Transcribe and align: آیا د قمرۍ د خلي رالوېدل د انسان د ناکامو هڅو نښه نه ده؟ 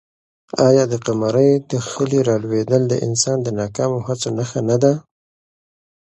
آیا 0.67 0.83
د 0.91 0.93
قمرۍ 1.05 1.51
د 1.69 1.71
خلي 1.89 2.19
رالوېدل 2.27 2.83
د 2.87 2.93
انسان 3.07 3.37
د 3.43 3.47
ناکامو 3.59 3.99
هڅو 4.07 4.29
نښه 4.37 4.61
نه 4.69 4.77
ده؟ 4.83 4.93